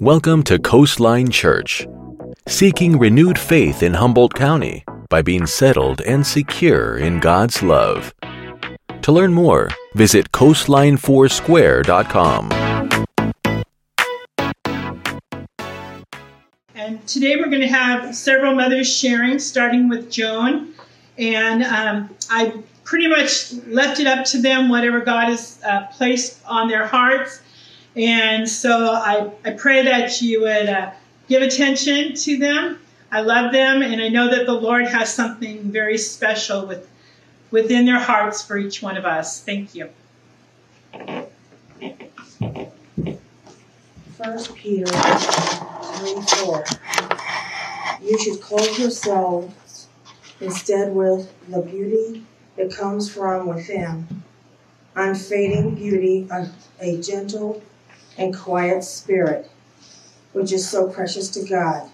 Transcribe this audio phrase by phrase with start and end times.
[0.00, 1.84] Welcome to Coastline Church,
[2.46, 8.14] seeking renewed faith in Humboldt County by being settled and secure in God's love.
[9.02, 12.52] To learn more, visit coastline4square.com.
[16.76, 20.74] And today we're going to have several mothers sharing, starting with Joan.
[21.18, 26.38] And um, I pretty much left it up to them, whatever God has uh, placed
[26.46, 27.40] on their hearts.
[27.96, 30.92] And so I, I pray that you would uh,
[31.28, 32.78] give attention to them.
[33.10, 36.88] I love them, and I know that the Lord has something very special with,
[37.50, 39.42] within their hearts for each one of us.
[39.42, 39.90] Thank you.
[44.16, 46.64] First Peter 3 4.
[48.02, 49.88] You should clothe yourselves
[50.40, 52.24] instead with the beauty
[52.56, 54.06] that comes from within,
[54.94, 57.62] unfading beauty of a gentle
[58.18, 59.48] and quiet spirit,
[60.32, 61.88] which is so precious to God.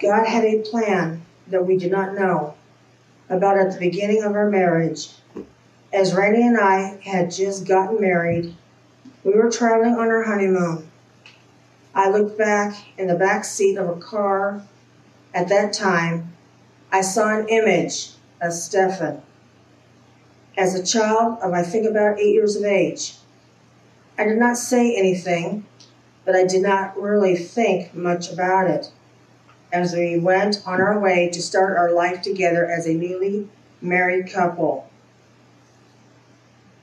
[0.00, 2.54] God had a plan that we did not know
[3.28, 5.08] about at the beginning of our marriage.
[5.92, 8.54] As Randy and I had just gotten married,
[9.24, 10.88] we were traveling on our honeymoon.
[11.94, 14.62] I looked back in the back seat of a car.
[15.32, 16.36] At that time,
[16.92, 19.22] I saw an image of Stefan.
[20.58, 23.16] As a child of, I think, about eight years of age,
[24.18, 25.66] I did not say anything,
[26.24, 28.90] but I did not really think much about it
[29.70, 33.46] as we went on our way to start our life together as a newly
[33.82, 34.88] married couple.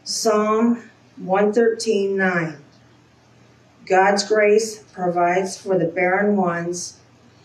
[0.04, 0.90] Psalm
[1.20, 2.58] 113:9
[3.88, 7.00] God's grace provides for the barren ones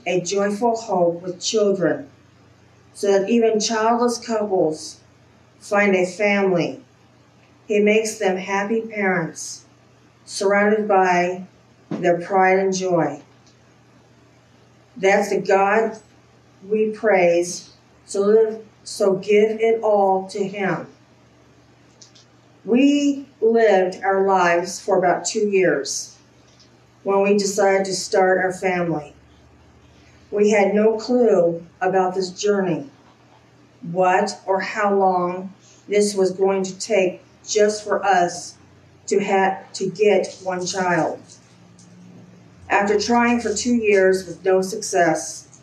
[0.06, 2.10] a joyful hope with children,
[2.92, 5.00] so that even childless couples
[5.58, 6.82] find a family.
[7.66, 9.64] He makes them happy parents
[10.28, 11.42] surrounded by
[11.88, 13.22] their pride and joy.
[14.94, 15.98] That's the God
[16.68, 17.72] we praise,
[18.04, 20.86] so, live, so give it all to Him.
[22.66, 26.18] We lived our lives for about two years
[27.04, 29.14] when we decided to start our family.
[30.30, 32.90] We had no clue about this journey,
[33.80, 35.54] what or how long
[35.88, 38.57] this was going to take just for us
[39.08, 41.20] to have to get one child.
[42.68, 45.60] After trying for two years with no success,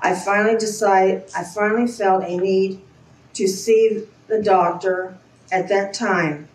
[0.00, 2.80] I finally decided I finally felt a need
[3.34, 5.18] to see the doctor
[5.50, 6.48] at that time.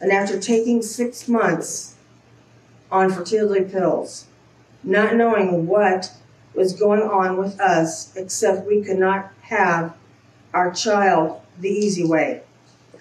[0.00, 1.94] And after taking six months
[2.90, 4.26] on fertility pills,
[4.82, 6.12] not knowing what
[6.54, 9.94] was going on with us except we could not have
[10.52, 12.42] our child the easy way,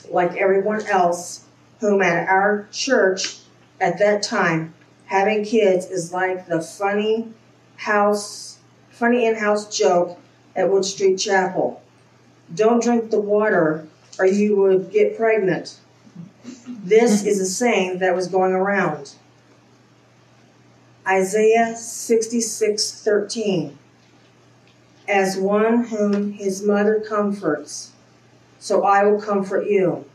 [0.10, 1.43] like everyone else
[1.84, 3.40] whom at our church
[3.82, 4.74] at that time,
[5.08, 7.28] having kids is like the funny
[7.76, 8.58] house,
[8.90, 10.18] funny in-house joke
[10.56, 11.84] at Wood Street Chapel.
[12.56, 13.86] Don't drink the water
[14.18, 15.78] or you would get pregnant.
[16.66, 19.16] This is a saying that was going around.
[21.06, 23.74] Isaiah 66:13
[25.06, 27.92] As one whom his mother comforts,
[28.58, 30.06] so I will comfort you.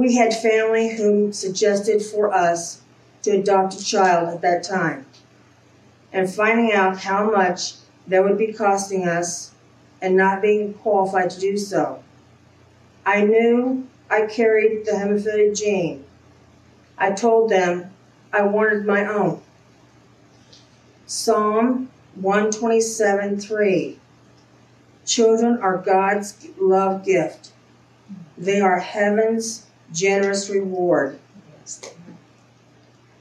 [0.00, 2.80] We had family who suggested for us
[3.20, 5.04] to adopt a child at that time.
[6.10, 7.74] And finding out how much
[8.06, 9.50] that would be costing us
[10.00, 12.02] and not being qualified to do so.
[13.04, 16.06] I knew I carried the hemophilia gene.
[16.96, 17.90] I told them
[18.32, 19.42] I wanted my own.
[21.04, 23.98] Psalm 127 3.
[25.04, 27.50] Children are God's love gift.
[28.38, 31.18] They are heaven's generous reward.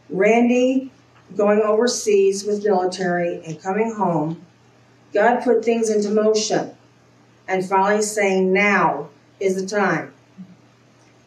[0.09, 0.91] Randy
[1.35, 4.45] going overseas with military and coming home,
[5.13, 6.75] God put things into motion
[7.47, 9.09] and finally saying, Now
[9.39, 10.13] is the time.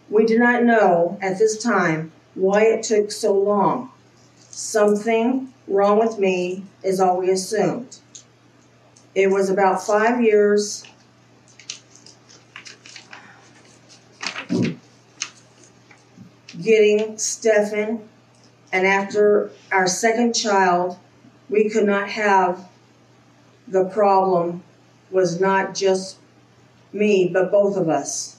[0.09, 3.91] We do not know at this time why it took so long.
[4.51, 7.99] Something wrong with me is all we assumed.
[9.15, 10.85] It was about five years
[16.63, 18.09] getting Stefan,
[18.73, 20.97] and after our second child,
[21.49, 22.69] we could not have
[23.69, 24.63] the problem
[25.11, 26.17] was not just
[26.93, 28.37] me, but both of us.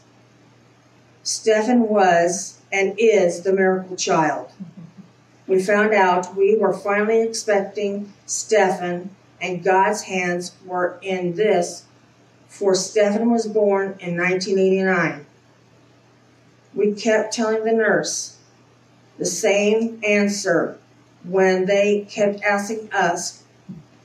[1.23, 4.51] Stefan was and is the miracle child.
[5.47, 9.09] We found out we were finally expecting Stefan,
[9.41, 11.83] and God's hands were in this,
[12.47, 15.22] for Stefan was born in 1989.
[16.75, 18.37] We kept telling the nurse,
[19.17, 20.79] the same answer
[21.23, 23.43] when they kept asking us,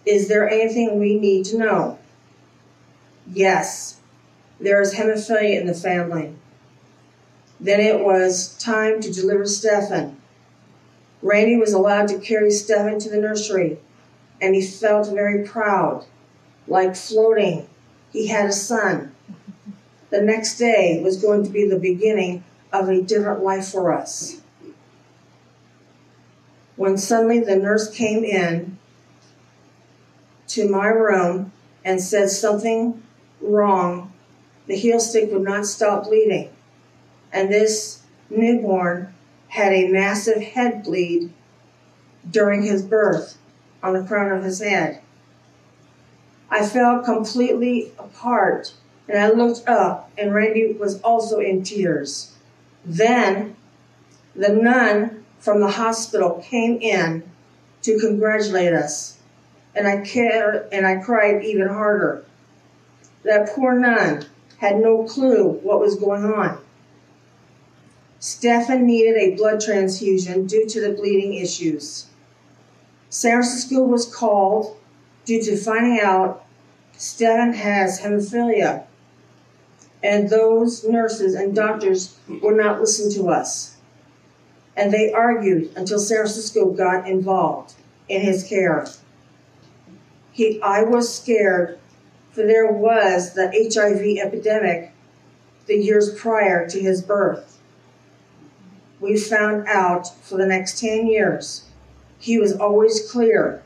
[0.05, 1.99] Is there anything we need to know?
[3.27, 4.01] Yes,
[4.61, 6.35] there is hemophilia in the family.
[7.61, 10.21] Then it was time to deliver Stephen.
[11.23, 13.79] Randy was allowed to carry Stephen to the nursery,
[14.41, 16.05] and he felt very proud,
[16.69, 17.69] like floating.
[18.13, 19.15] He had a son.
[20.11, 24.41] The next day was going to be the beginning of a different life for us.
[26.77, 28.79] When suddenly the nurse came in
[30.49, 31.53] to my room
[31.85, 33.03] and said something
[33.41, 34.13] wrong,
[34.67, 36.51] the heel stick would not stop bleeding.
[37.33, 39.15] And this newborn
[39.49, 41.33] had a massive head bleed
[42.31, 43.39] during his birth
[43.83, 45.01] on the crown of his head.
[46.51, 48.73] I fell completely apart
[49.09, 52.35] and I looked up, and Randy was also in tears.
[52.85, 53.57] Then
[54.35, 57.23] the nun from the hospital came in
[57.83, 59.19] to congratulate us,
[59.75, 62.25] and I cared, and I cried even harder.
[63.25, 64.27] That poor nun
[64.59, 66.59] had no clue what was going on.
[68.21, 72.07] Stefan needed a blood transfusion due to the bleeding issues.
[73.11, 74.77] San Francisco was called
[75.25, 76.45] due to finding out
[76.97, 78.85] Stefan has hemophilia,
[80.03, 83.77] and those nurses and doctors would not listen to us.
[84.77, 87.75] And they argued until San Francisco got involved
[88.09, 88.87] in his care.
[90.31, 91.79] He, I was scared,
[92.31, 94.93] for there was the HIV epidemic
[95.67, 97.59] the years prior to his birth.
[99.01, 101.65] We found out for the next 10 years
[102.19, 103.63] he was always clear.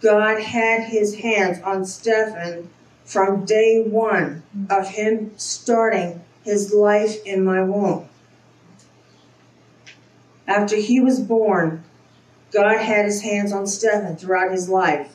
[0.00, 2.70] God had his hands on Stephen
[3.12, 8.08] from day one of him starting his life in my womb.
[10.48, 11.84] After he was born,
[12.52, 15.14] God had his hands on Stephen throughout his life.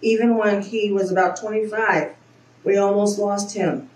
[0.00, 2.14] Even when he was about 25,
[2.62, 3.90] we almost lost him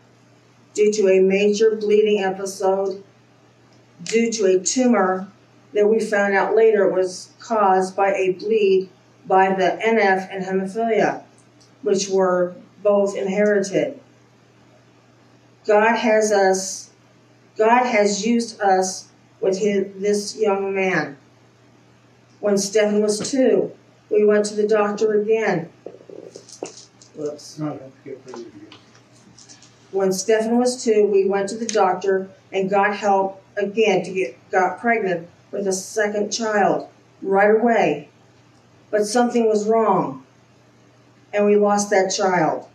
[0.74, 3.02] due to a major bleeding episode,
[4.02, 5.28] due to a tumor
[5.72, 8.88] that we found out later was caused by a bleed
[9.24, 11.22] by the NF and hemophilia,
[11.82, 14.00] which were both inherited.
[15.66, 16.90] God has us,
[17.56, 19.08] God has used us
[19.40, 21.16] with his, this young man.
[22.40, 23.72] When Stephen was two,
[24.10, 25.70] we went to the doctor again.
[27.14, 27.58] Whoops.
[27.58, 28.76] No, don't get ready to go.
[29.92, 34.50] When Stephen was two, we went to the doctor and got help again to get
[34.50, 36.88] got pregnant with a second child
[37.20, 38.08] right away.
[38.90, 40.24] But something was wrong,
[41.32, 42.69] and we lost that child.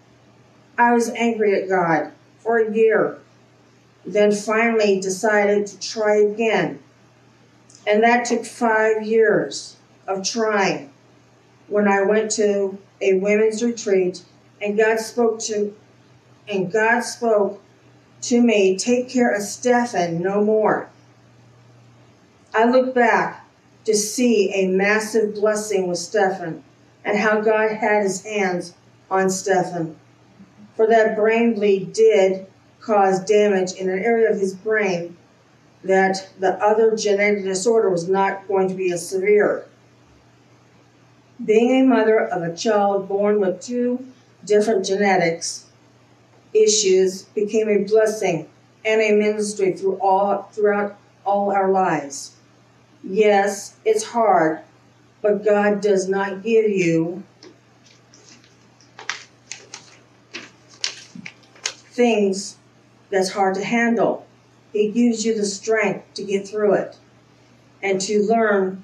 [0.77, 3.19] I was angry at God for a year,
[4.05, 6.79] then finally decided to try again.
[7.87, 9.77] And that took five years
[10.07, 10.91] of trying
[11.67, 14.23] when I went to a women's retreat
[14.61, 15.75] and God spoke to
[16.47, 17.61] and God spoke
[18.23, 20.89] to me, take care of Stephen no more.
[22.53, 23.45] I look back
[23.85, 26.63] to see a massive blessing with Stephen
[27.03, 28.73] and how God had his hands
[29.11, 29.97] on Stephen.
[30.75, 32.47] For that brain bleed did
[32.79, 35.17] cause damage in an area of his brain
[35.83, 39.65] that the other genetic disorder was not going to be as severe.
[41.43, 44.05] Being a mother of a child born with two
[44.43, 45.65] different genetics
[46.53, 48.47] issues became a blessing
[48.83, 52.35] and a ministry through all, throughout all our lives.
[53.03, 54.59] Yes, it's hard,
[55.21, 57.23] but God does not give you
[61.95, 62.57] things
[63.09, 64.25] that's hard to handle.
[64.73, 66.97] He gives you the strength to get through it
[67.81, 68.83] and to learn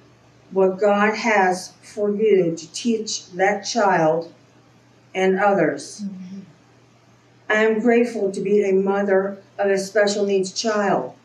[0.51, 4.33] what God has for you to teach that child
[5.13, 6.01] and others.
[6.03, 6.39] Mm-hmm.
[7.49, 11.15] I am grateful to be a mother of a special needs child,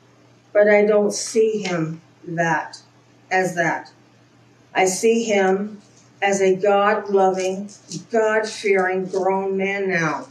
[0.52, 2.82] but I don't see him that
[3.30, 3.92] as that.
[4.74, 5.80] I see him
[6.20, 7.70] as a God loving,
[8.10, 10.26] God fearing grown man now.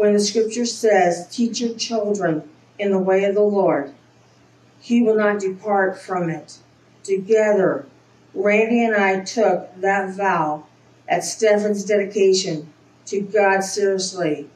[0.00, 3.92] When the scripture says, Teach your children in the way of the Lord,
[4.80, 6.56] he will not depart from it.
[7.04, 7.84] Together,
[8.32, 10.64] Randy and I took that vow
[11.06, 12.72] at Stephen's dedication
[13.04, 14.48] to God seriously.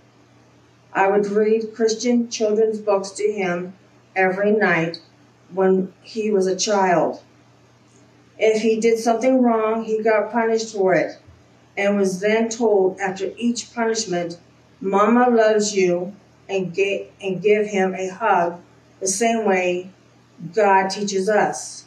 [0.95, 3.75] I would read Christian children's books to him
[4.17, 5.03] every night
[5.53, 7.21] when he was a child.
[8.39, 11.19] If he did something wrong, he got punished for it
[11.77, 14.39] and was then told after each punishment,
[14.81, 16.15] Mama loves you,
[16.49, 18.61] and, get, and give him a hug
[19.01, 19.91] the same way
[20.55, 21.85] God teaches us.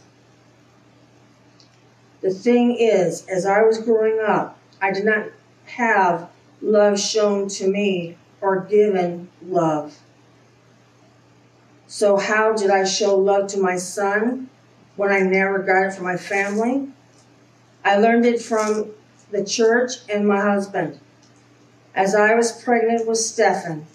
[2.22, 5.28] The thing is, as I was growing up, I did not
[5.66, 6.30] have
[6.62, 10.00] love shown to me or given love.
[11.86, 14.50] So, how did I show love to my son
[14.96, 16.90] when I never got it from my family?
[17.86, 18.92] I learned it from
[19.32, 21.00] the church and my husband.
[21.98, 23.88] As I was pregnant with Stephen,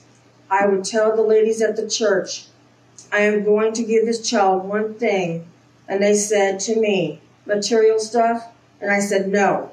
[0.50, 2.46] I would tell the ladies at the church,
[3.12, 5.46] I am going to give this child one thing.
[5.86, 8.48] And they said to me, material stuff?
[8.80, 9.70] And I said, no.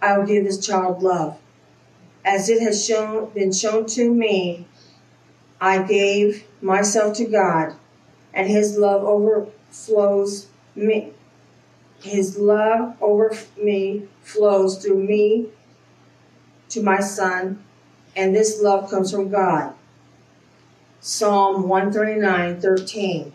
[0.00, 1.36] I will give this child love.
[2.24, 4.68] As it has shown, been shown to me,
[5.60, 7.74] I gave myself to God,
[8.32, 10.46] and His love overflows
[10.76, 11.14] me.
[12.00, 15.48] His love over me flows through me
[16.70, 17.62] to my Son,
[18.16, 19.74] and this love comes from God.
[21.00, 23.32] Psalm 139 13.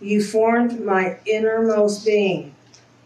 [0.00, 2.54] You formed my innermost being,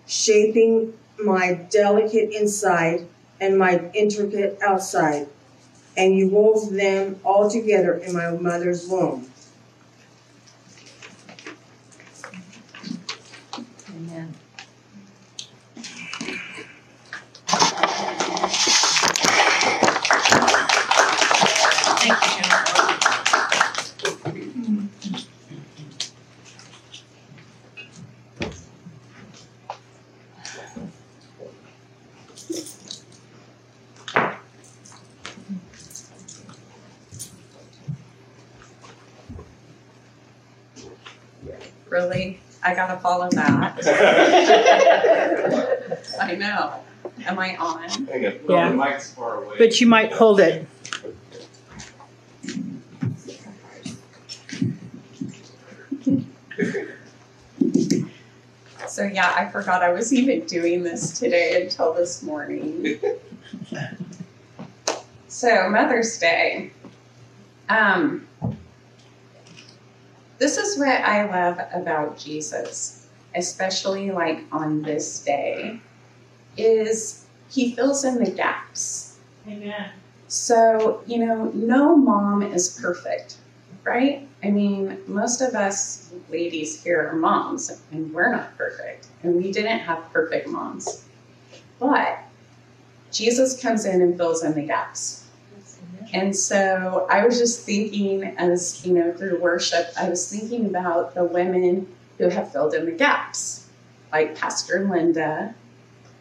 [0.06, 3.06] shaping my delicate inside
[3.40, 5.28] and my intricate outside,
[5.96, 9.30] and you wove them all together in my mother's womb.
[13.90, 14.34] Amen.
[22.00, 22.80] Thank you, Jennifer.
[41.88, 42.40] Really?
[42.62, 43.76] I gotta follow that.
[46.20, 46.72] I know.
[47.26, 47.88] Am I on?
[48.06, 48.68] Hang on, Yeah.
[48.70, 49.56] the mic's far away.
[49.58, 50.66] But you might hold it.
[58.88, 62.98] So yeah, I forgot I was even doing this today until this morning.
[65.28, 66.72] so Mother's Day.
[67.68, 68.26] Um,
[70.40, 73.06] this is what I love about Jesus,
[73.36, 75.78] especially like on this day,
[76.56, 79.18] is he fills in the gaps.
[79.46, 79.90] Amen.
[80.28, 83.36] So, you know, no mom is perfect,
[83.84, 84.26] right?
[84.42, 89.52] I mean, most of us ladies here are moms, and we're not perfect, and we
[89.52, 91.04] didn't have perfect moms.
[91.78, 92.18] But
[93.12, 95.19] Jesus comes in and fills in the gaps.
[96.12, 101.14] And so I was just thinking, as you know, through worship, I was thinking about
[101.14, 101.86] the women
[102.18, 103.66] who have filled in the gaps,
[104.12, 105.54] like Pastor Linda.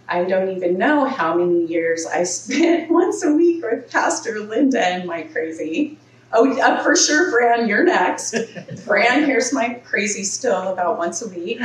[0.07, 4.85] I don't even know how many years I spent once a week with Pastor Linda
[4.85, 5.97] and my crazy.
[6.31, 8.35] Oh, uh, for sure, Fran, you're next.
[8.85, 11.59] Fran, hears my crazy still about once a week.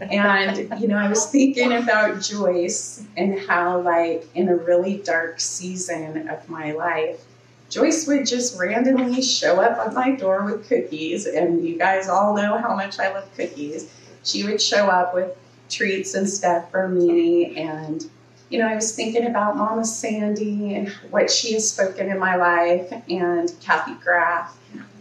[0.00, 5.38] And, you know, I was thinking about Joyce and how, like, in a really dark
[5.40, 7.24] season of my life,
[7.74, 11.26] Joyce would just randomly show up at my door with cookies.
[11.26, 13.92] And you guys all know how much I love cookies.
[14.22, 15.36] She would show up with
[15.68, 17.56] treats and stuff for me.
[17.56, 18.08] And,
[18.48, 22.36] you know, I was thinking about Mama Sandy and what she has spoken in my
[22.36, 24.56] life and Kathy Graff.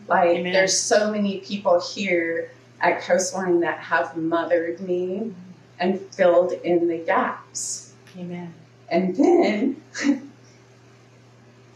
[0.07, 0.51] Like, Amen.
[0.51, 2.49] there's so many people here
[2.81, 5.31] at Coastline that have mothered me
[5.79, 7.93] and filled in the gaps.
[8.17, 8.51] Amen.
[8.89, 9.81] And then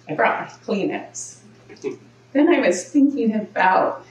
[0.10, 1.40] I brought my Kleenex.
[2.34, 4.06] then I was thinking about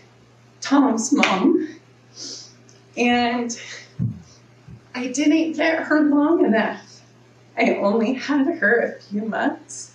[0.60, 1.76] Tom's mom,
[2.96, 3.58] and
[4.94, 7.02] I didn't get her long enough.
[7.56, 9.94] I only had her a few months,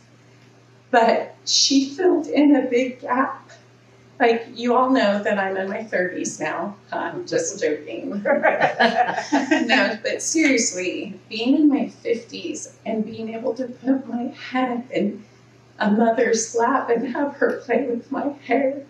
[0.90, 3.52] but she filled in a big gap.
[4.20, 6.76] Like, you all know that I'm in my 30s now.
[6.92, 8.22] I'm just joking.
[8.24, 15.24] no, but seriously, being in my 50s and being able to put my head in
[15.82, 18.84] a mother's lap and have her play with my hair.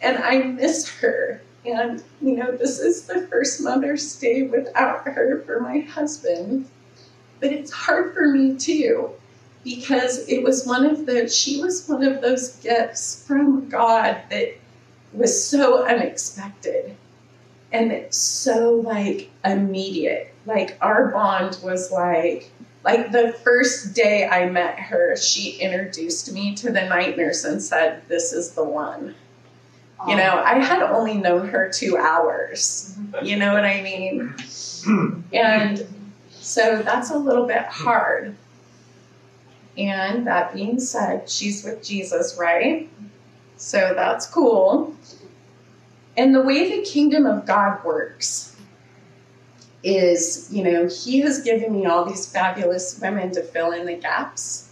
[0.00, 1.42] And I miss her.
[1.64, 6.66] And, you know, this is the first Mother's Day without her for my husband.
[7.38, 9.10] But it's hard for me too,
[9.62, 14.56] because it was one of the, she was one of those gifts from God that
[15.12, 16.96] was so unexpected
[17.72, 20.32] and it's so like immediate.
[20.46, 22.50] Like our bond was like
[22.84, 27.62] like the first day I met her, she introduced me to the night nurse and
[27.62, 29.14] said, "This is the one."
[30.08, 32.96] You know, I had only known her 2 hours.
[32.98, 33.24] Mm-hmm.
[33.24, 34.34] You know what I mean?
[35.32, 35.86] And
[36.30, 38.34] so that's a little bit hard.
[39.78, 42.90] And that being said, she's with Jesus, right?
[43.56, 44.94] So that's cool.
[46.16, 48.51] And the way the kingdom of God works
[49.82, 53.96] is, you know, He has given me all these fabulous women to fill in the
[53.96, 54.70] gaps.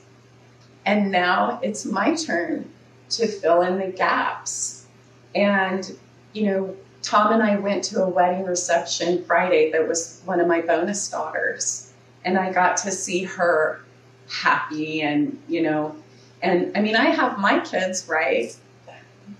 [0.87, 2.71] And now it's my turn
[3.11, 4.87] to fill in the gaps.
[5.35, 5.97] And,
[6.33, 10.47] you know, Tom and I went to a wedding reception Friday that was one of
[10.47, 11.93] my bonus daughters.
[12.25, 13.81] And I got to see her
[14.29, 15.97] happy and, you know,
[16.43, 18.55] and I mean, I have my kids, right?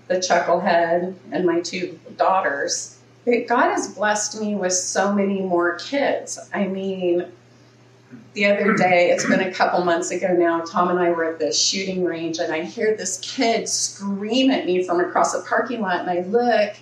[0.07, 2.97] The chucklehead and my two daughters.
[3.25, 6.39] But God has blessed me with so many more kids.
[6.53, 7.25] I mean,
[8.33, 11.39] the other day, it's been a couple months ago now, Tom and I were at
[11.39, 15.81] the shooting range, and I hear this kid scream at me from across the parking
[15.81, 16.75] lot, and I look,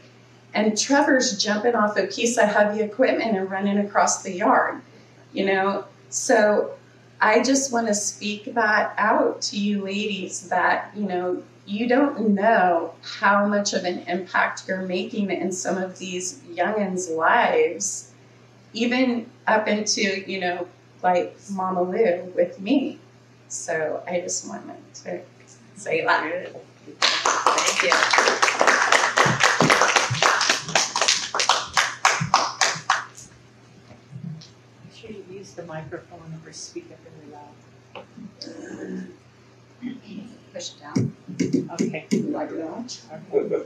[0.54, 4.82] and Trevor's jumping off a piece of heavy equipment and running across the yard,
[5.34, 5.86] you know?
[6.10, 6.76] So
[7.22, 12.30] I just want to speak that out to you ladies that, you know, you don't
[12.30, 18.12] know how much of an impact you're making in some of these youngins' lives,
[18.74, 20.68] even up into, you know,
[21.04, 22.98] like Mama Lou with me.
[23.50, 25.22] So I just wanted to
[25.76, 26.24] say that.
[26.24, 27.92] Thank you.
[34.86, 39.08] Make sure you use the microphone or speak up really loud.
[40.54, 41.16] Push it down.
[41.74, 42.08] Okay.
[42.12, 42.98] Like that.
[43.34, 43.64] okay.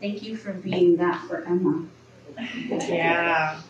[0.00, 1.86] Thank you for being that for Emma.
[2.70, 3.60] Yeah.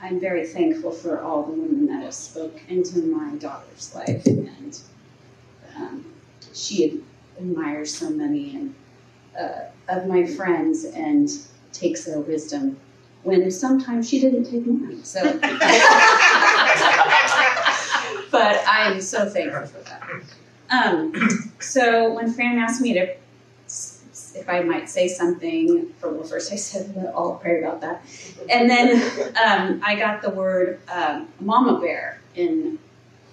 [0.00, 4.78] I'm very thankful for all the women that have spoke into my daughter's life, and
[5.76, 6.04] um,
[6.52, 7.02] she
[7.38, 8.74] admires so many and
[9.38, 11.30] uh, of my friends and
[11.72, 12.78] takes their wisdom
[13.22, 15.02] when sometimes she didn't take mine.
[15.02, 15.20] So,
[18.34, 20.08] but I'm so thankful for that.
[20.68, 21.14] Um,
[21.60, 23.14] so when Fran asked me to,
[24.34, 28.04] if I might say something, for well, first I said well, I'll pray about that,
[28.50, 29.00] and then
[29.36, 32.80] um, I got the word um, "mama bear" in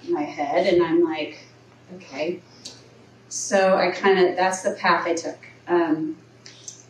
[0.08, 1.40] my head, and I'm like,
[1.96, 2.40] okay.
[3.28, 5.40] So I kind of that's the path I took.
[5.68, 6.16] Um,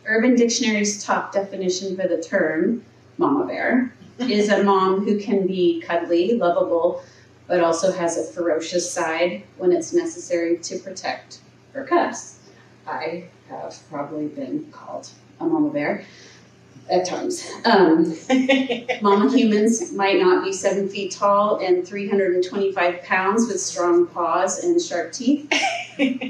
[0.04, 2.84] Urban Dictionary's top definition for the term
[3.16, 7.02] "mama bear" is a mom who can be cuddly, lovable,
[7.46, 11.40] but also has a ferocious side when it's necessary to protect
[11.72, 12.38] her cubs.
[12.86, 15.08] I have probably been called
[15.40, 16.04] a mama bear
[16.90, 17.48] at times.
[17.64, 18.16] Um,
[19.02, 24.80] mama humans might not be seven feet tall and 325 pounds with strong paws and
[24.80, 25.48] sharp teeth,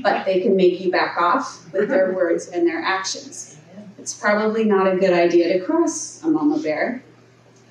[0.03, 3.57] but they can make you back off with their words and their actions.
[3.99, 7.03] It's probably not a good idea to cross a mama bear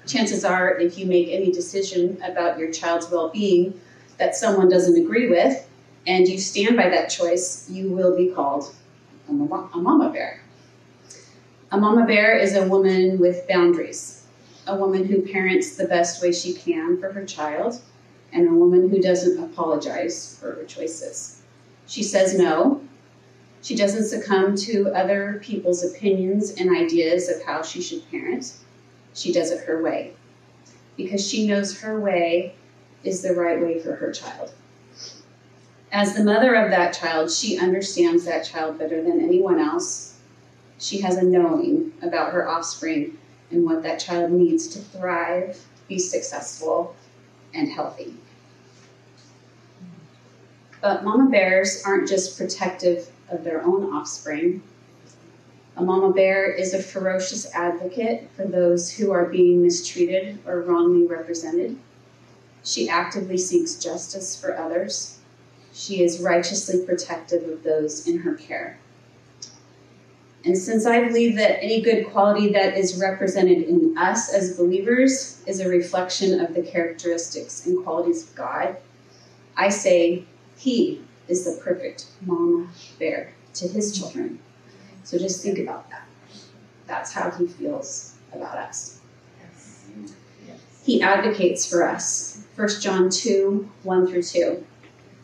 [0.08, 3.80] chances are, if you make any decision about your child's well being
[4.18, 5.68] that someone doesn't agree with,
[6.08, 8.74] and you stand by that choice, you will be called
[9.30, 10.42] a mama, a mama bear.
[11.72, 14.26] A mama bear is a woman with boundaries,
[14.68, 17.82] a woman who parents the best way she can for her child,
[18.34, 21.42] and a woman who doesn't apologize for her choices.
[21.88, 22.82] She says no.
[23.62, 28.54] She doesn't succumb to other people's opinions and ideas of how she should parent
[29.14, 30.14] she does it her way
[30.98, 32.56] because she knows her way
[33.04, 34.52] is the right way for her child.
[35.92, 40.18] As the mother of that child, she understands that child better than anyone else.
[40.80, 43.18] She has a knowing about her offspring
[43.50, 46.96] and what that child needs to thrive, be successful,
[47.54, 48.16] and healthy.
[50.82, 54.64] But mama bears aren't just protective of their own offspring,
[55.82, 61.08] a mama bear is a ferocious advocate for those who are being mistreated or wrongly
[61.08, 61.76] represented.
[62.64, 65.18] She actively seeks justice for others.
[65.74, 68.78] She is righteously protective of those in her care.
[70.46, 75.42] And since I believe that any good quality that is represented in us as believers
[75.48, 78.78] is a reflection of the characteristics and qualities of God,
[79.58, 80.26] I say
[80.58, 82.68] He is the perfect mama
[83.00, 84.40] bear to His children.
[85.04, 86.06] So just think about that.
[86.88, 89.00] That's how he feels about us.
[90.84, 92.44] He advocates for us.
[92.56, 94.66] 1 John 2, 1 through 2.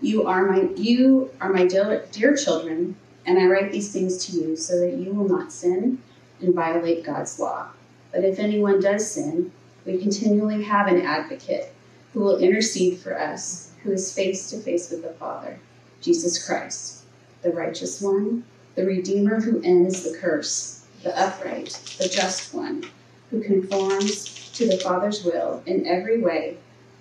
[0.02, 4.32] You are my you are my dear, dear children, and I write these things to
[4.34, 6.02] you so that you will not sin
[6.40, 7.70] and violate God's law.
[8.12, 9.52] But if anyone does sin,
[9.86, 11.74] we continually have an advocate
[12.14, 15.60] who will intercede for us, who is face to face with the Father,
[16.02, 17.04] Jesus Christ,
[17.42, 18.44] the righteous one
[18.78, 22.86] the Redeemer who ends the curse, the upright, the just one,
[23.32, 26.58] who conforms to the Father's will in every way,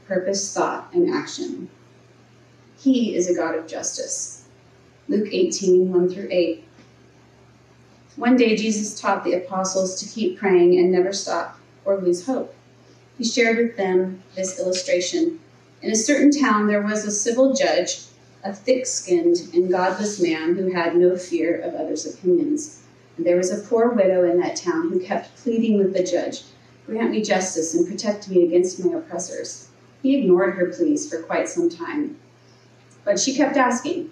[0.08, 1.68] purpose, thought, and action.
[2.78, 4.46] He is a God of justice.
[5.06, 6.64] Luke 18, 1 through 8.
[8.16, 12.54] One day, Jesus taught the apostles to keep praying and never stop or lose hope.
[13.18, 15.40] He shared with them this illustration.
[15.82, 17.98] In a certain town, there was a civil judge,
[18.46, 22.82] a thick skinned and godless man who had no fear of others' opinions.
[23.16, 26.42] And there was a poor widow in that town who kept pleading with the judge
[26.86, 29.70] Grant me justice and protect me against my oppressors.
[30.04, 32.16] He ignored her pleas for quite some time.
[33.04, 34.10] But she kept asking.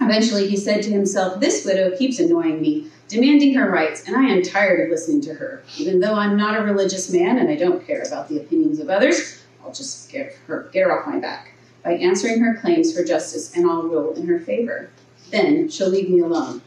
[0.00, 4.22] Eventually, he said to himself, This widow keeps annoying me, demanding her rights, and I
[4.22, 5.62] am tired of listening to her.
[5.76, 8.88] Even though I'm not a religious man and I don't care about the opinions of
[8.88, 13.04] others, I'll just get her, get her off my back by answering her claims for
[13.04, 14.90] justice, and I'll rule in her favor.
[15.30, 16.62] Then she'll leave me alone.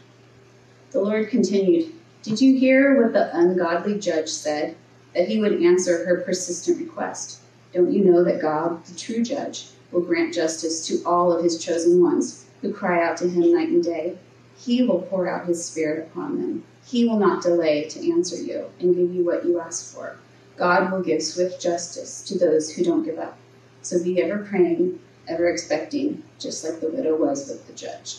[0.92, 4.76] The Lord continued, Did you hear what the ungodly judge said?
[5.14, 7.40] That he would answer her persistent request.
[7.74, 11.64] Don't you know that God, the true judge, will grant justice to all of his
[11.64, 14.18] chosen ones who cry out to him night and day?
[14.58, 16.64] He will pour out his spirit upon them.
[16.86, 20.18] He will not delay to answer you and give you what you ask for.
[20.58, 23.38] God will give swift justice to those who don't give up.
[23.82, 28.18] So be ever praying, ever expecting, just like the widow was with the judge.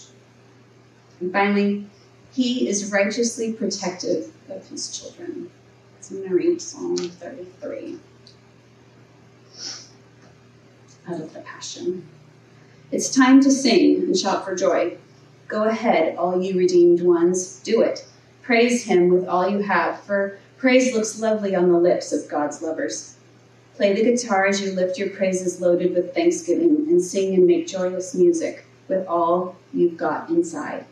[1.21, 1.87] And finally,
[2.33, 5.51] he is righteously protective of his children.
[6.01, 7.99] So I'm going to read Psalm 33
[11.09, 12.09] out of the Passion.
[12.91, 14.97] It's time to sing and shout for joy.
[15.49, 18.07] Go ahead, all you redeemed ones, do it.
[18.43, 22.63] Praise him with all you have, for praise looks lovely on the lips of God's
[22.63, 23.17] lovers.
[23.77, 27.67] Play the guitar as you lift your praises loaded with thanksgiving, and sing and make
[27.67, 30.85] joyous music with all you've got inside.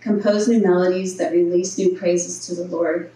[0.00, 3.10] Compose new melodies that release new praises to the Lord.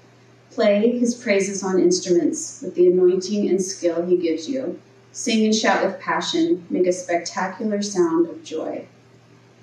[0.51, 4.79] Play his praises on instruments with the anointing and skill he gives you.
[5.12, 8.87] Sing and shout with passion, make a spectacular sound of joy.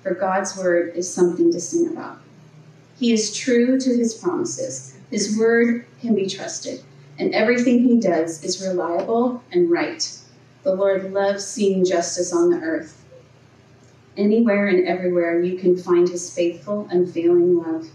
[0.02, 2.18] For God's word is something to sing about.
[2.98, 4.96] He is true to his promises.
[5.10, 6.82] His word can be trusted,
[7.18, 10.18] and everything he does is reliable and right.
[10.62, 13.04] The Lord loves seeing justice on the earth.
[14.16, 17.88] Anywhere and everywhere you can find his faithful, unfailing love.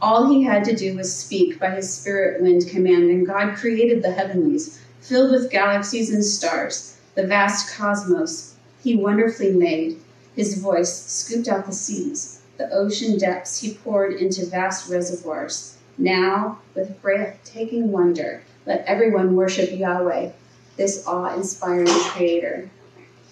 [0.00, 4.02] All he had to do was speak by his spirit wind command, and God created
[4.02, 10.00] the heavenlies filled with galaxies and stars, the vast cosmos he wonderfully made.
[10.34, 15.75] His voice scooped out the seas, the ocean depths he poured into vast reservoirs.
[15.98, 20.30] Now, with breathtaking wonder, let everyone worship Yahweh,
[20.76, 22.70] this awe inspiring creator.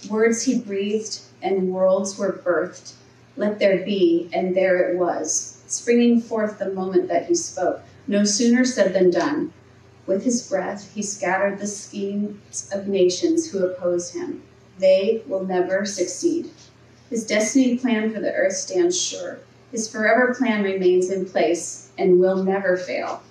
[0.09, 2.94] Words he breathed and worlds were birthed.
[3.37, 7.83] Let there be, and there it was, springing forth the moment that he spoke.
[8.07, 9.53] No sooner said than done.
[10.07, 14.42] With his breath, he scattered the schemes of nations who oppose him.
[14.79, 16.50] They will never succeed.
[17.11, 19.40] His destiny plan for the earth stands sure.
[19.74, 23.24] His forever plan remains in place and will never fail.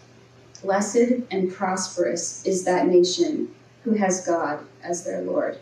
[0.62, 5.60] Blessed and prosperous is that nation who has God as their Lord.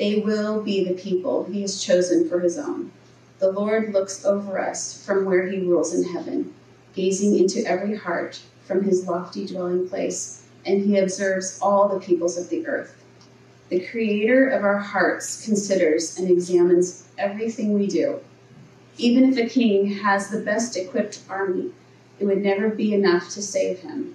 [0.00, 2.90] They will be the people he has chosen for his own.
[3.38, 6.52] The Lord looks over us from where he rules in heaven,
[6.96, 12.36] gazing into every heart from his lofty dwelling place, and he observes all the peoples
[12.36, 13.00] of the earth.
[13.68, 18.18] The creator of our hearts considers and examines everything we do.
[18.98, 21.72] Even if a king has the best equipped army,
[22.18, 24.14] it would never be enough to save him.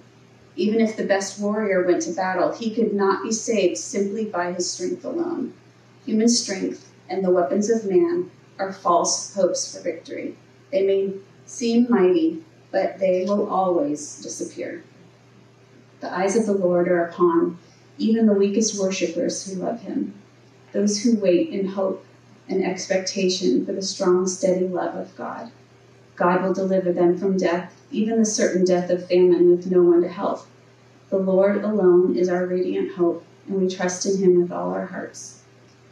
[0.54, 4.52] Even if the best warrior went to battle, he could not be saved simply by
[4.52, 5.52] his strength alone.
[6.06, 10.36] Human strength and the weapons of man are false hopes for victory.
[10.70, 11.14] They may
[11.46, 14.82] seem mighty, but they will always disappear.
[16.00, 17.58] The eyes of the Lord are upon
[17.98, 20.14] even the weakest worshippers who love him,
[20.72, 22.04] those who wait in hope
[22.48, 25.50] and expectation for the strong, steady love of God.
[26.16, 30.02] God will deliver them from death, even the certain death of famine with no one
[30.02, 30.46] to help.
[31.10, 34.86] The Lord alone is our radiant hope, and we trust in him with all our
[34.86, 35.42] hearts.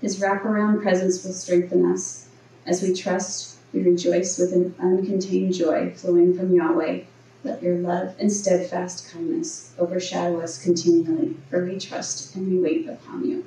[0.01, 2.29] His wraparound presence will strengthen us.
[2.67, 7.03] As we trust, we rejoice with an uncontained joy flowing from Yahweh.
[7.45, 12.89] Let your love and steadfast kindness overshadow us continually, for we trust and we wait
[12.89, 13.45] upon you.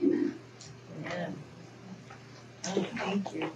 [0.00, 0.34] Amen.
[1.04, 1.34] Amen.
[2.68, 3.50] Thank you.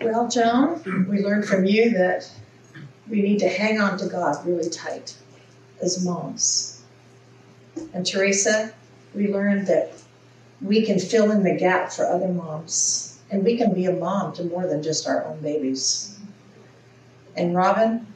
[0.00, 2.28] Well, Joan, we learned from you that
[3.08, 5.16] we need to hang on to God really tight
[5.80, 6.82] as moms.
[7.92, 8.74] And Teresa,
[9.14, 9.92] we learned that
[10.60, 14.32] we can fill in the gap for other moms, and we can be a mom
[14.32, 16.16] to more than just our own babies.
[17.34, 18.06] And Robin,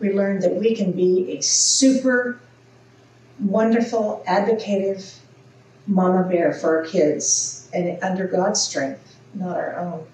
[0.00, 2.40] we learned that we can be a super
[3.38, 5.14] wonderful, advocative
[5.86, 10.06] mama bear for our kids and under God's strength, not our own.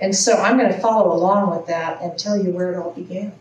[0.00, 2.92] And so I'm going to follow along with that and tell you where it all
[2.92, 3.34] began.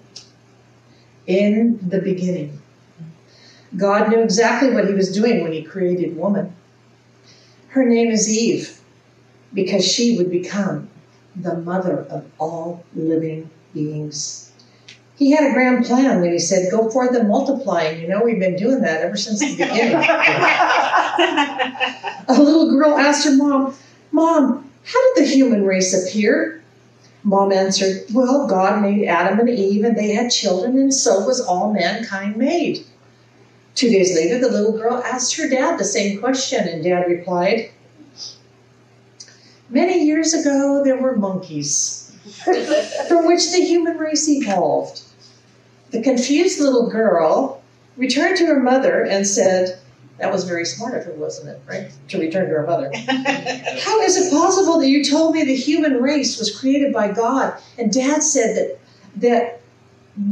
[1.28, 2.60] In the beginning,
[3.78, 6.54] God knew exactly what he was doing when he created woman.
[7.70, 8.81] Her name is Eve
[9.54, 10.90] because she would become
[11.36, 14.52] the mother of all living beings.
[15.16, 17.84] He had a grand plan when he said, Go forth and multiply.
[17.84, 19.94] And you know, we've been doing that ever since the beginning.
[22.28, 23.76] a little girl asked her mom,
[24.12, 26.64] Mom, how did the human race appear?
[27.24, 31.40] Mom answered, Well, God made Adam and Eve, and they had children, and so was
[31.40, 32.84] all mankind made.
[33.76, 37.70] Two days later, the little girl asked her dad the same question, and dad replied,
[39.72, 42.12] Many years ago, there were monkeys,
[43.08, 45.02] from which the human race evolved.
[45.92, 47.64] The confused little girl
[47.96, 49.80] returned to her mother and said,
[50.18, 51.90] That was very smart of her, wasn't it, right?
[52.10, 52.92] To return to her mother.
[52.96, 57.58] How is it possible that you told me the human race was created by God?
[57.78, 58.80] And dad said that,
[59.22, 59.62] that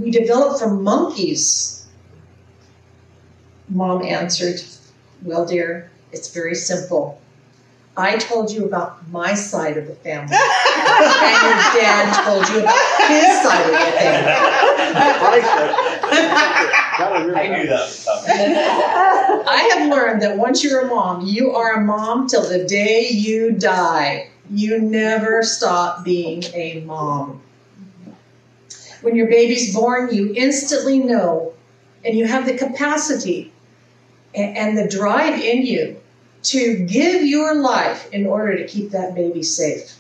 [0.01, 1.87] we developed from monkeys.
[3.69, 4.61] Mom answered,
[5.21, 7.21] Well, dear, it's very simple.
[7.99, 10.41] I told you about my side of the family, and
[11.43, 14.31] your dad told you about his side of the family.
[17.35, 18.55] I knew that was coming.
[19.47, 23.09] I have learned that once you're a mom, you are a mom till the day
[23.09, 24.29] you die.
[24.49, 27.41] You never stop being a mom.
[29.01, 31.53] When your baby's born, you instantly know,
[32.05, 33.51] and you have the capacity
[34.33, 35.99] and, and the drive in you
[36.43, 39.95] to give your life in order to keep that baby safe.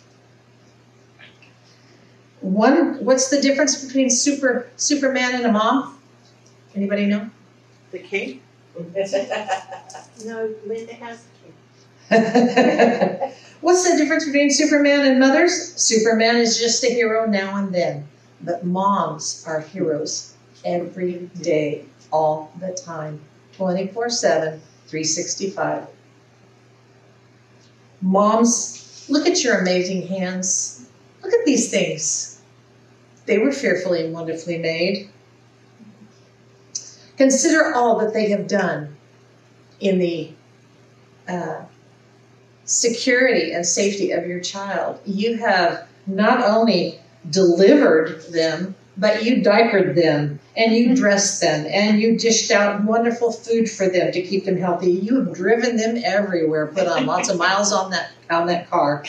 [2.41, 5.99] One, what's the difference between super Superman and a mom?
[6.73, 7.29] Anybody know?
[7.91, 8.41] The king?
[10.25, 11.53] no, Linda has the king.
[13.61, 15.73] What's the difference between Superman and mothers?
[15.75, 18.07] Superman is just a hero now and then,
[18.41, 23.19] but moms are heroes every day, all the time,
[23.57, 25.87] 24 7, 365.
[28.01, 30.85] Moms, look at your amazing hands.
[31.23, 32.41] Look at these things.
[33.25, 35.09] They were fearfully and wonderfully made.
[37.17, 38.95] Consider all that they have done
[39.79, 40.31] in the
[41.27, 41.65] uh,
[42.65, 44.99] security and safety of your child.
[45.05, 52.01] You have not only delivered them, but you diapered them and you dressed them and
[52.01, 54.91] you dished out wonderful food for them to keep them healthy.
[54.91, 59.05] You have driven them everywhere, put on lots of miles on that on that car.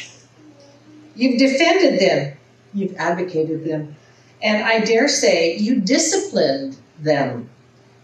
[1.17, 2.37] You've defended them,
[2.73, 3.97] you've advocated them,
[4.41, 7.51] and I dare say you disciplined them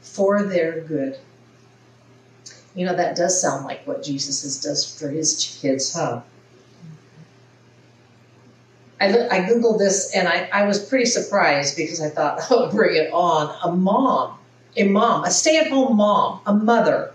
[0.02, 1.18] for their good.
[2.74, 6.22] You know, that does sound like what Jesus does for his kids, huh?
[9.00, 12.94] I, I Googled this and I, I was pretty surprised because I thought, oh, bring
[12.96, 13.54] it on.
[13.62, 14.38] A mom,
[14.76, 17.12] a mom, a stay at home mom, a mother,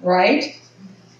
[0.00, 0.60] right?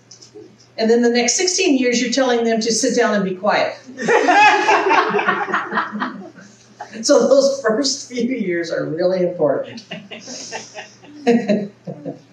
[0.77, 3.77] And then the next 16 years, you're telling them to sit down and be quiet.
[7.05, 9.85] so those first few years are really important.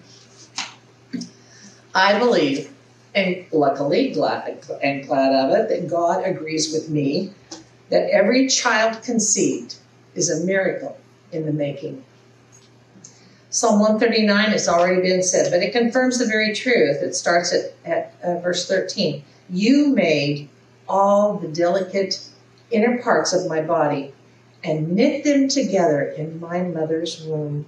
[1.96, 2.70] I believe,
[3.14, 7.30] and luckily glad and glad of it, that God agrees with me
[7.88, 9.76] that every child conceived
[10.14, 10.98] is a miracle
[11.32, 12.04] in the making.
[13.48, 17.00] Psalm 139 has already been said, but it confirms the very truth.
[17.00, 19.24] It starts at, at uh, verse 13.
[19.48, 20.50] You made
[20.86, 22.28] all the delicate
[22.70, 24.12] inner parts of my body
[24.62, 27.64] and knit them together in my mother's womb.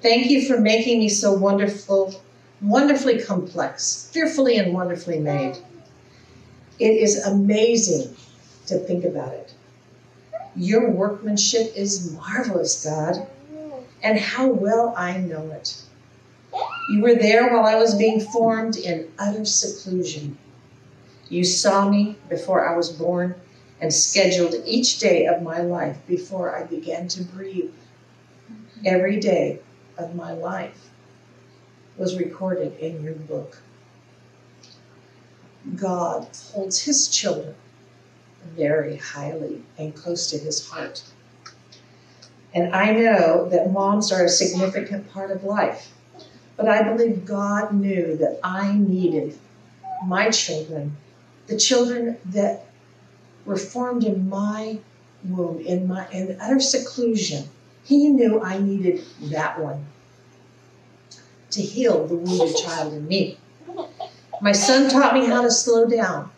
[0.00, 2.22] Thank you for making me so wonderful,
[2.62, 5.58] wonderfully complex, fearfully and wonderfully made.
[6.78, 8.16] It is amazing
[8.66, 9.54] to think about it.
[10.56, 13.26] Your workmanship is marvelous, God
[14.02, 15.82] and how well I know it.
[16.90, 20.38] You were there while I was being formed in utter seclusion.
[21.28, 23.34] You saw me before I was born,
[23.80, 27.70] and scheduled each day of my life before I began to breathe.
[28.84, 29.60] Every day
[29.96, 30.89] of my life
[32.00, 33.58] was recorded in your book.
[35.76, 37.54] God holds his children
[38.56, 41.02] very highly and close to his heart.
[42.54, 45.92] And I know that moms are a significant part of life,
[46.56, 49.38] but I believe God knew that I needed
[50.06, 50.96] my children,
[51.48, 52.64] the children that
[53.44, 54.78] were formed in my
[55.28, 57.50] womb, in my in utter seclusion.
[57.84, 59.84] He knew I needed that one
[61.50, 63.38] to heal the wounded child in me.
[64.40, 66.30] My son taught me how to slow down,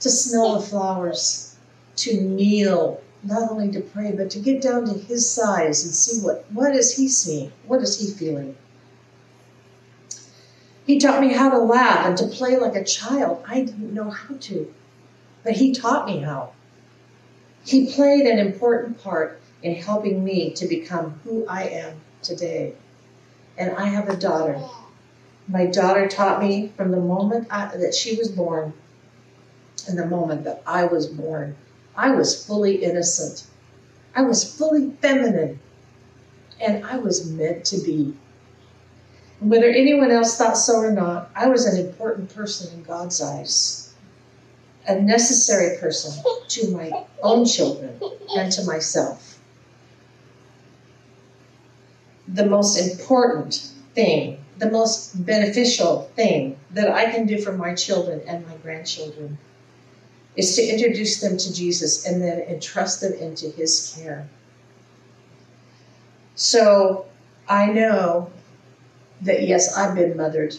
[0.00, 1.56] to smell the flowers,
[1.96, 6.20] to kneel, not only to pray, but to get down to his size and see
[6.20, 7.52] what, what is he seeing?
[7.66, 8.56] What is he feeling?
[10.86, 13.44] He taught me how to laugh and to play like a child.
[13.46, 14.74] I didn't know how to,
[15.44, 16.52] but he taught me how.
[17.64, 22.74] He played an important part in helping me to become who I am today.
[23.56, 24.60] And I have a daughter.
[25.48, 28.72] My daughter taught me from the moment I, that she was born
[29.88, 31.56] and the moment that I was born,
[31.96, 33.44] I was fully innocent.
[34.14, 35.58] I was fully feminine.
[36.60, 38.14] And I was meant to be.
[39.40, 43.94] Whether anyone else thought so or not, I was an important person in God's eyes.
[44.86, 47.98] A necessary person to my own children
[48.36, 49.29] and to myself.
[52.32, 58.20] The most important thing, the most beneficial thing that I can do for my children
[58.26, 59.38] and my grandchildren
[60.36, 64.28] is to introduce them to Jesus and then entrust them into his care.
[66.34, 67.06] So
[67.48, 68.30] I know
[69.22, 70.56] that yes, I've been mothered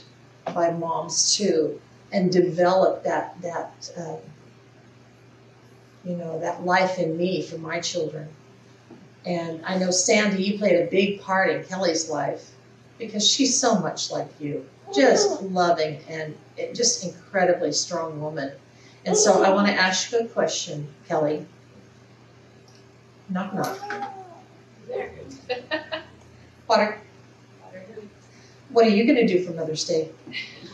[0.54, 1.80] by moms too,
[2.12, 4.18] and developed that that um,
[6.04, 8.28] you know that life in me for my children.
[9.26, 12.52] And I know Sandy, you played a big part in Kelly's life
[12.98, 15.46] because she's so much like you, just oh.
[15.46, 16.36] loving and
[16.74, 18.52] just incredibly strong woman.
[19.06, 19.56] And so I oh.
[19.56, 21.46] want to ask you a question, Kelly.
[23.30, 23.80] Knock knock.
[26.68, 27.00] Water.
[28.70, 30.10] What are you going to do for Mother's Day?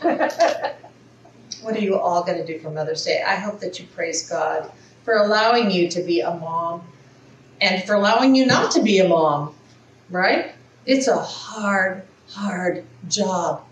[1.62, 3.22] what are you all going to do for Mother's Day?
[3.26, 4.70] I hope that you praise God
[5.02, 6.82] for allowing you to be a mom
[7.60, 9.54] and for allowing you not to be a mom,
[10.10, 10.52] right?
[10.86, 13.64] It's a hard, hard job.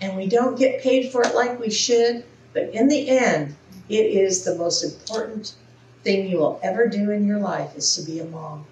[0.00, 2.24] And we don't get paid for it like we should.
[2.52, 3.56] But in the end,
[3.88, 5.54] it is the most important
[6.02, 8.64] thing you will ever do in your life is to be a mom.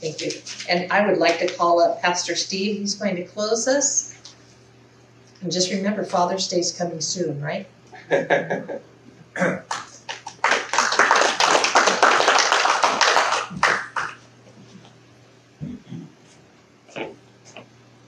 [0.00, 0.32] Thank you.
[0.68, 2.78] And I would like to call up Pastor Steve.
[2.78, 4.14] He's going to close us.
[5.40, 7.66] And just remember, Father's Day is coming soon, right?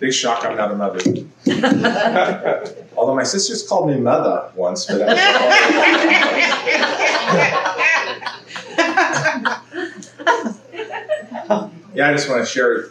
[0.06, 1.00] Big shock, I'm not a mother.
[2.96, 5.14] Although my sisters called me mother once, but I
[11.92, 12.90] Yeah, I just want to share.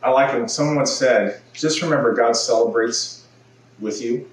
[0.00, 3.26] I like it when someone once said, just remember God celebrates
[3.80, 4.30] with you,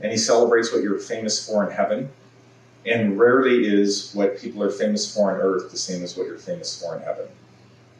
[0.00, 2.10] and He celebrates what you're famous for in heaven.
[2.86, 6.38] And rarely is what people are famous for on earth the same as what you're
[6.38, 7.26] famous for in heaven.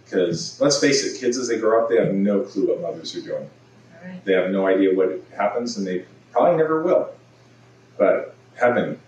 [0.08, 3.14] Because let's face it, kids as they grow up, they have no clue what mothers
[3.14, 3.50] are doing.
[4.02, 4.24] Right.
[4.24, 7.10] They have no idea what happens, and they probably never will.
[7.98, 8.98] But heaven,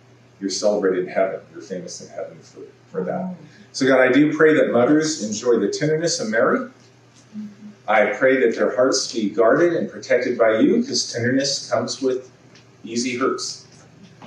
[0.40, 1.40] you're celebrated in heaven.
[1.52, 2.60] You're famous in heaven for,
[2.90, 3.34] for that.
[3.72, 6.58] So, God, I do pray that mothers enjoy the tenderness of Mary.
[6.58, 7.46] Mm-hmm.
[7.88, 12.30] I pray that their hearts be guarded and protected by you, because tenderness comes with
[12.84, 13.66] easy hurts.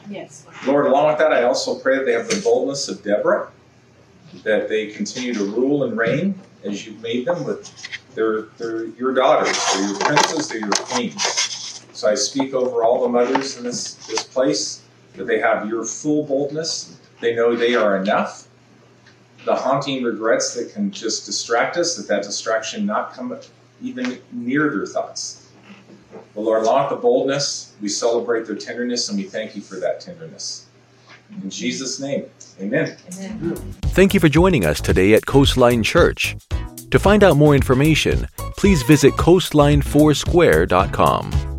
[0.10, 0.48] Yes.
[0.66, 3.52] Lord, along with that, I also pray that they have the boldness of Deborah,
[4.44, 7.72] that they continue to rule and reign as you've made them, but
[8.16, 11.86] they're, they're your daughters, they're your princes, they're your queens.
[11.94, 14.84] So I speak over all the mothers in this, this place
[15.16, 17.00] that they have your full boldness.
[17.22, 18.48] They know they are enough.
[19.46, 23.38] The haunting regrets that can just distract us, that that distraction not come
[23.82, 25.50] even near their thoughts.
[26.34, 30.00] The Lord, along the boldness, we celebrate their tenderness and we thank you for that
[30.00, 30.66] tenderness.
[31.42, 32.26] In Jesus' name,
[32.60, 32.98] amen.
[33.14, 33.74] amen.
[33.88, 36.36] Thank you for joining us today at Coastline Church.
[36.94, 41.53] To find out more information, please visit coastlinefoursquare.com.